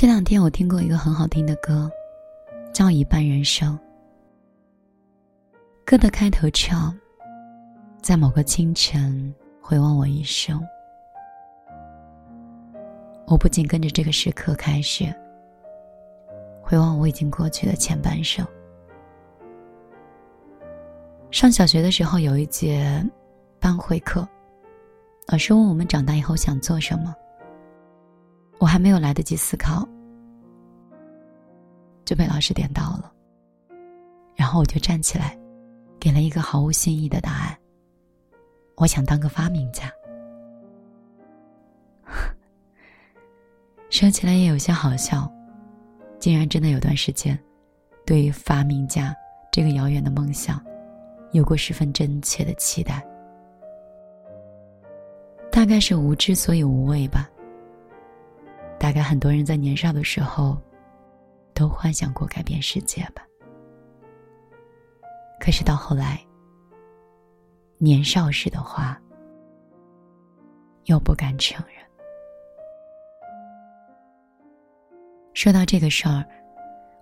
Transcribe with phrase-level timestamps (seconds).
[0.00, 1.92] 这两天我听过一个很好听的歌，
[2.72, 3.78] 叫《一半人生》。
[5.84, 6.98] 歌的开头唱
[8.00, 10.58] ：“在某个清晨，回望我一生。”
[13.28, 15.04] 我不仅跟着这个时刻开始，
[16.62, 18.42] 回望我已经过去的前半生。
[21.30, 23.06] 上小学的时候有一节
[23.58, 24.26] 班会课，
[25.26, 27.14] 老师问我们长大以后想做什么。
[28.60, 29.88] 我还没有来得及思考，
[32.04, 33.10] 就被老师点到了。
[34.36, 35.34] 然后我就站起来，
[35.98, 37.56] 给了一个毫无新意的答案。
[38.76, 39.90] 我想当个发明家。
[43.88, 45.26] 说起来也有些好笑，
[46.18, 47.38] 竟然真的有段时间，
[48.04, 49.16] 对于发明家
[49.50, 50.62] 这个遥远的梦想，
[51.32, 53.02] 有过十分真切的期待。
[55.50, 57.26] 大概是无知所以无畏吧。
[58.80, 60.56] 大概很多人在年少的时候，
[61.52, 63.22] 都幻想过改变世界吧。
[65.38, 66.18] 可是到后来，
[67.76, 68.98] 年少时的话，
[70.86, 71.76] 又不敢承认。
[75.34, 76.24] 说到这个事儿，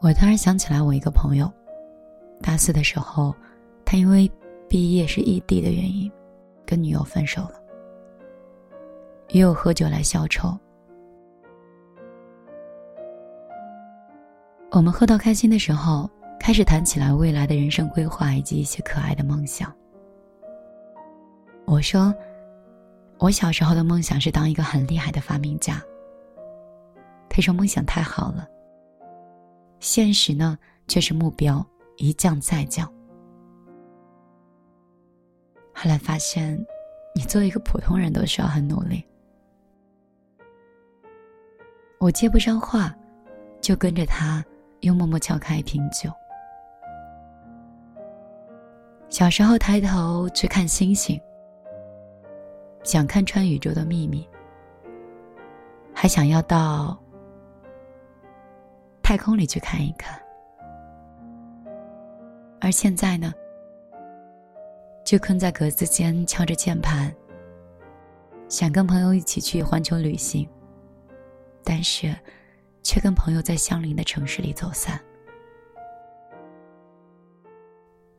[0.00, 1.52] 我突然想起来，我一个朋友，
[2.40, 3.36] 大四的时候，
[3.84, 4.30] 他因为
[4.66, 6.10] 毕业是异地的原因，
[6.64, 7.60] 跟女友分手了，
[9.28, 10.58] 也有喝酒来消愁。
[14.76, 16.06] 我们喝到开心的时候，
[16.38, 19.74] 开始谈起来未来的人生规划以及一些可爱的梦想。
[21.64, 22.14] 我说，
[23.16, 25.82] 我小时候的梦想是当一个很厉害的发明家。
[27.30, 28.46] 他说梦想太好了，
[29.80, 31.66] 现实呢却是目标
[31.96, 32.86] 一降再降。
[35.72, 36.54] 后来发现，
[37.14, 39.02] 你做一个普通人都需要很努力。
[41.98, 42.94] 我接不上话，
[43.62, 44.44] 就跟着他。
[44.80, 46.10] 又默默撬开一瓶酒。
[49.08, 51.20] 小时候抬头去看星星，
[52.82, 54.28] 想看穿宇宙的秘密，
[55.94, 56.98] 还想要到
[59.02, 60.20] 太空里去看一看。
[62.60, 63.32] 而现在呢，
[65.04, 67.14] 就困在格子间敲着键盘，
[68.48, 70.48] 想跟朋友一起去环球旅行，
[71.64, 72.14] 但是。
[72.86, 74.96] 却跟朋友在相邻的城市里走散，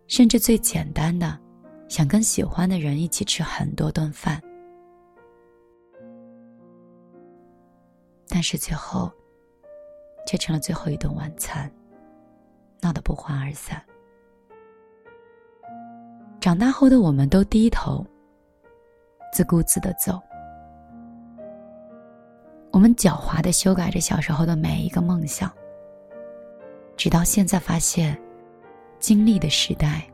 [0.08, 1.40] 甚至最简单的，
[1.88, 4.44] 想跟喜欢的人一起吃很多顿饭，
[8.28, 9.10] 但是最后，
[10.28, 11.72] 却成了最后一顿晚餐，
[12.82, 13.82] 闹得不欢而散。
[16.42, 18.06] 长大后的我们都低头，
[19.32, 20.22] 自顾自的走。
[22.78, 25.52] 我们狡猾的修改着小时候的每一个梦想，
[26.96, 28.16] 直到现在发现，
[29.00, 30.08] 经历的时代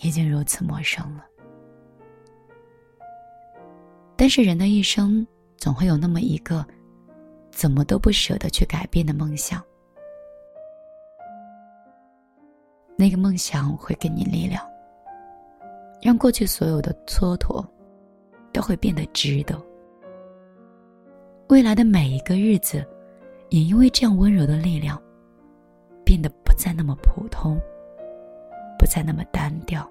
[0.00, 1.24] 已经如此陌生了。
[4.16, 5.24] 但是人的一生
[5.56, 6.66] 总会有那么一个，
[7.52, 9.62] 怎么都不舍得去改变的梦想，
[12.96, 14.68] 那个梦想会给你力量，
[16.02, 17.64] 让过去所有的蹉跎
[18.52, 19.56] 都会变得值得。
[21.52, 22.82] 未来的每一个日子，
[23.50, 24.98] 也因为这样温柔的力量，
[26.02, 27.60] 变得不再那么普通，
[28.78, 29.86] 不再那么单调，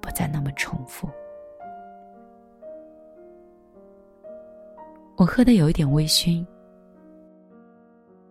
[0.00, 1.06] 不再那么重复。
[5.18, 6.42] 我喝的有一点微醺，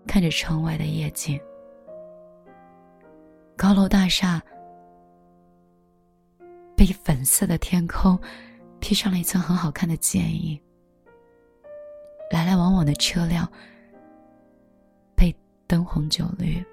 [0.08, 1.40] 看着窗外的夜景，
[3.56, 4.42] 高楼大厦
[6.76, 8.20] 被粉色的天空
[8.80, 10.60] 披上了一层很好看的剪影。
[12.32, 13.48] 来来往往的车辆
[15.16, 15.36] 被
[15.68, 16.64] 灯红酒绿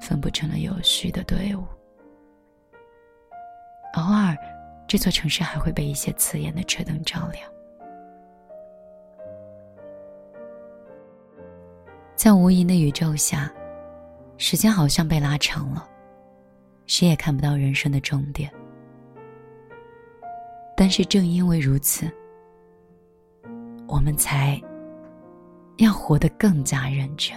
[0.00, 1.64] 分布成了有序的队伍。
[3.94, 4.36] 偶尔，
[4.88, 7.48] 这座城市还会被一些刺眼的车灯照亮。
[12.16, 13.52] 在无垠的宇宙下，
[14.36, 15.88] 时间好像被拉长了，
[16.86, 18.50] 谁也看不到人生的终点。
[20.76, 22.10] 但是正因为如此，
[23.94, 24.60] 我们才
[25.78, 27.32] 要活得更加认真。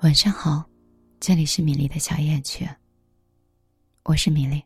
[0.00, 0.68] 晚上好，
[1.18, 2.68] 这里是米粒的小夜曲，
[4.02, 4.62] 我是米粒。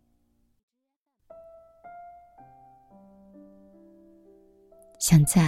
[4.98, 5.40] 想在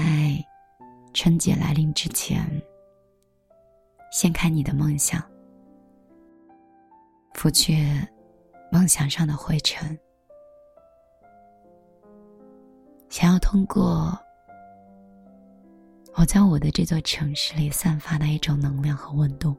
[1.13, 2.49] 春节来临之前，
[4.13, 5.21] 掀开你的梦想，
[7.35, 7.85] 拂去
[8.71, 9.99] 梦想上的灰尘，
[13.11, 14.17] 想要通过
[16.15, 19.55] 我在我的这座城市里散发的一种能量和温度。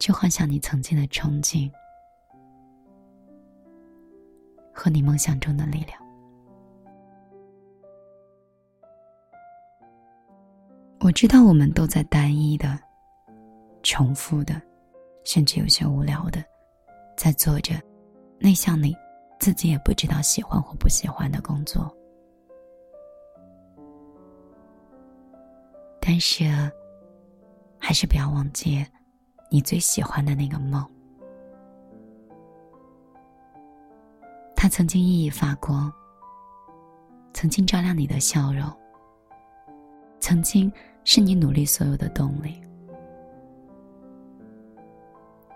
[0.00, 1.70] 去幻想你曾经的憧憬
[4.74, 5.98] 和你梦想中的力量。
[11.00, 12.78] 我知道我们都在单一的、
[13.82, 14.60] 重复的，
[15.24, 16.44] 甚至有些无聊的，
[17.16, 17.74] 在做着
[18.38, 18.94] 内向你
[19.38, 21.94] 自己也不知道喜欢或不喜欢的工作。
[26.00, 26.44] 但是，
[27.78, 28.84] 还是不要忘记。
[29.48, 30.84] 你最喜欢的那个梦，
[34.56, 35.92] 它曾经熠熠发光，
[37.32, 38.68] 曾经照亮你的笑容，
[40.18, 40.70] 曾经
[41.04, 42.60] 是你努力所有的动力。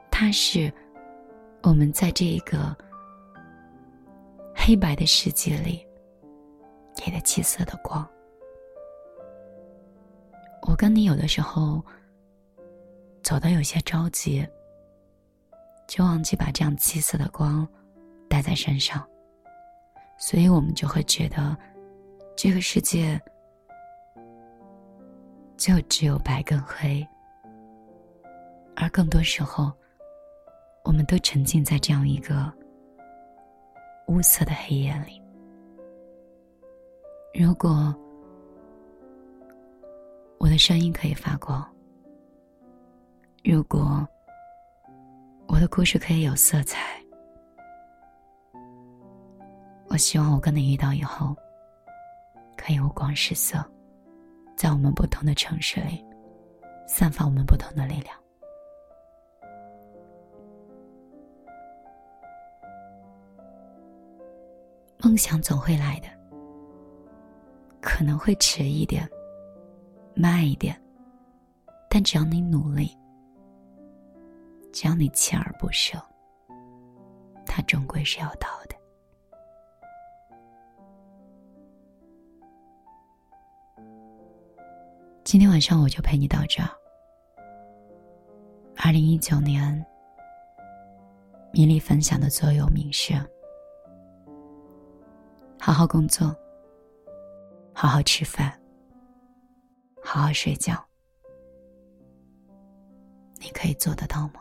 [0.08, 0.72] 它是
[1.64, 2.76] 我们在这一个
[4.70, 5.84] 黑白的世界里
[6.94, 8.08] 给的七色的光。
[10.62, 11.84] 我跟你有的时候。
[13.20, 14.46] 走的有些着急，
[15.88, 17.66] 就忘记把这样七色的光
[18.28, 19.06] 带在身上，
[20.16, 21.56] 所以我们就会觉得
[22.36, 23.20] 这个世界
[25.56, 27.06] 就只有白跟黑，
[28.74, 29.70] 而更多时候，
[30.84, 32.50] 我们都沉浸在这样一个
[34.10, 35.22] 乌色的黑夜里。
[37.32, 37.94] 如果
[40.36, 41.64] 我的声音可以发光。
[43.44, 44.04] 如果
[45.46, 47.00] 我的故事可以有色彩，
[49.86, 51.36] 我希望我跟你遇到以后，
[52.56, 53.64] 可以五光十色，
[54.56, 56.04] 在我们不同的城市里，
[56.88, 58.16] 散发我们不同的力量。
[65.02, 66.08] 梦想总会来的，
[67.80, 69.08] 可能会迟一点，
[70.14, 70.78] 慢一点，
[71.88, 72.96] 但只要你努力。
[74.72, 76.00] 只要你锲而不舍，
[77.44, 78.76] 它终归是要到的。
[85.24, 86.70] 今天晚上我就陪你到这儿。
[88.76, 89.84] 二零一九年，
[91.52, 93.14] 米粒分享的座右铭是：
[95.60, 96.34] 好好工作，
[97.74, 98.50] 好好吃饭，
[100.02, 100.74] 好好睡觉。
[103.38, 104.40] 你可以做得到吗？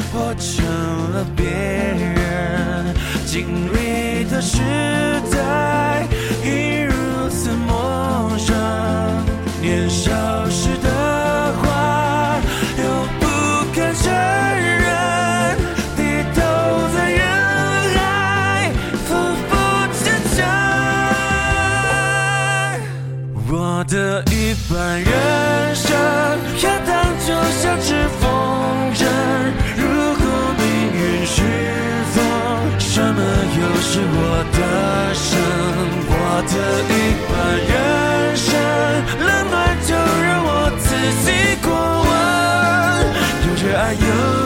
[0.11, 0.65] 活成
[1.13, 2.93] 了别人
[3.25, 4.59] 经历的时
[5.31, 6.05] 代，
[6.43, 8.53] 已如此陌生。
[9.61, 10.11] 年少
[10.49, 10.89] 时的
[11.61, 12.41] 话，
[12.77, 12.83] 又
[13.21, 13.25] 不
[13.73, 15.55] 敢承认，
[15.95, 15.99] 低
[16.35, 16.41] 头
[16.93, 17.21] 在人
[17.95, 18.69] 海，
[19.05, 19.09] 浮
[19.47, 19.49] 浮
[20.03, 20.03] 沉
[20.35, 20.37] 沉。
[23.47, 23.53] 我
[23.87, 25.09] 的一半人
[25.73, 25.89] 生，
[26.63, 26.91] 要当
[27.25, 27.27] 就
[27.61, 27.89] 像只
[28.19, 28.21] 风
[28.93, 29.01] 筝。
[33.93, 34.07] 是我
[34.53, 34.59] 的
[35.13, 35.35] 生，
[36.07, 36.13] 我
[36.47, 36.53] 的
[36.87, 36.89] 一
[37.27, 37.31] 半
[37.67, 37.71] 人
[38.37, 38.47] 生，
[39.19, 39.53] 冷暖
[39.85, 39.91] 就
[40.23, 40.87] 让我自
[41.25, 41.27] 己
[41.61, 41.67] 过
[42.07, 42.09] 问，
[43.43, 43.99] 有热爱，有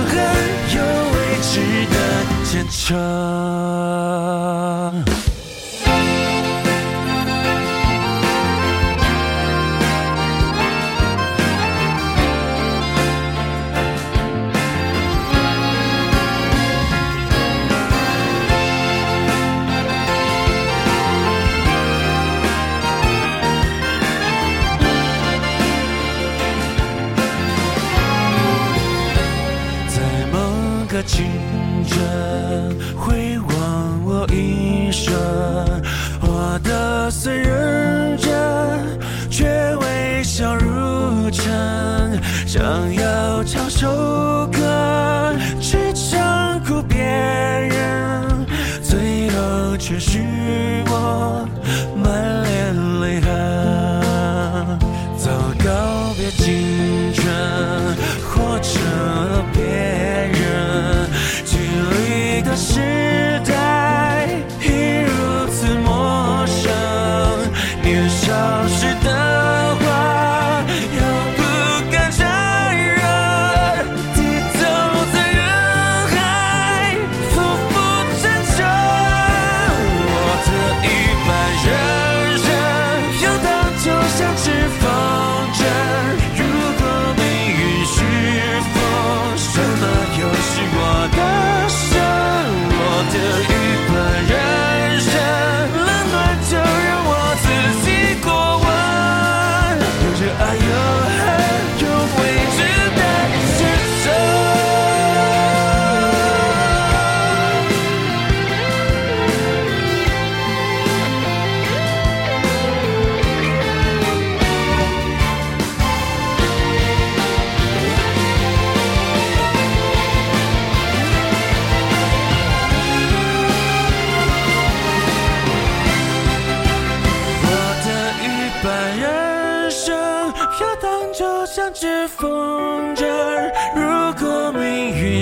[0.09, 0.17] 恨，
[0.73, 0.77] 有
[1.13, 1.53] 未知
[1.93, 1.95] 的
[2.43, 2.97] 坚强。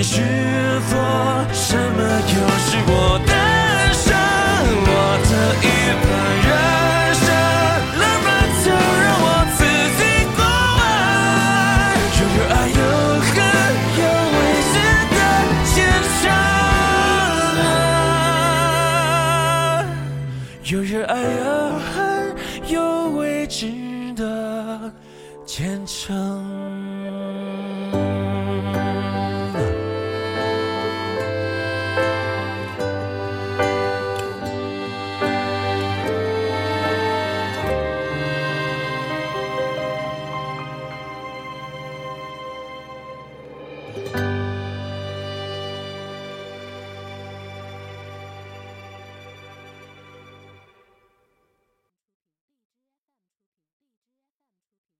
[0.03, 0.19] 是
[0.89, 0.97] 否，
[1.53, 2.91] 什么又是我
[3.25, 3.32] 的